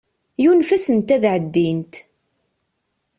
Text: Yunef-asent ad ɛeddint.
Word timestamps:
Yunef-asent 0.43 1.15
ad 1.15 1.23
ɛeddint. 1.33 1.93